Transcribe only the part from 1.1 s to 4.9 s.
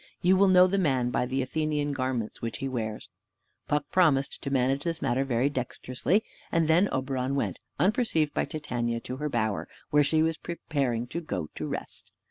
by the Athenian garments which he wears." Puck promised to manage